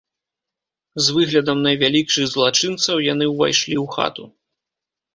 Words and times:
З 1.07 1.15
выглядам 1.17 1.57
найвялікшых 1.67 2.25
злачынцаў 2.33 3.05
яны 3.13 3.25
ўвайшлі 3.37 3.75
ў 3.83 3.97
хату. 3.97 4.23